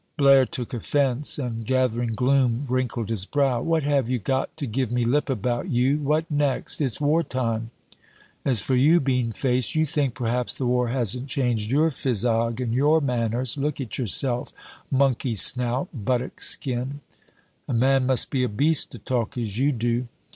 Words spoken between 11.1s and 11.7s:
changed